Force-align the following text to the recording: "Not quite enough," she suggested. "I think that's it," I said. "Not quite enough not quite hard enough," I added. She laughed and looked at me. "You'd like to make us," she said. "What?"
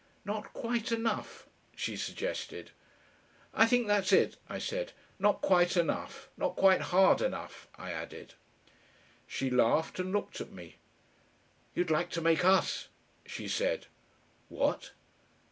"Not 0.25 0.51
quite 0.51 0.91
enough," 0.91 1.47
she 1.75 1.95
suggested. 1.95 2.71
"I 3.53 3.67
think 3.67 3.85
that's 3.85 4.11
it," 4.11 4.35
I 4.49 4.57
said. 4.57 4.93
"Not 5.19 5.43
quite 5.43 5.77
enough 5.77 6.27
not 6.35 6.55
quite 6.55 6.81
hard 6.81 7.21
enough," 7.21 7.67
I 7.75 7.91
added. 7.91 8.33
She 9.27 9.51
laughed 9.51 9.99
and 9.99 10.11
looked 10.11 10.41
at 10.41 10.49
me. 10.51 10.77
"You'd 11.75 11.91
like 11.91 12.09
to 12.17 12.19
make 12.21 12.43
us," 12.43 12.87
she 13.27 13.47
said. 13.47 13.85
"What?" 14.49 14.93